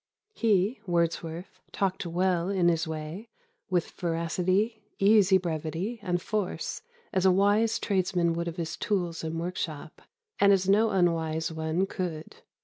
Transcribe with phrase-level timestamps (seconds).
[0.33, 3.29] He (Wordsworth) talked well in his way;
[3.69, 6.81] with veracity, easy brevity, and force,
[7.13, 10.01] as a wise tradesman would of his tools and workshop,
[10.39, 12.37] and as no unwise one could.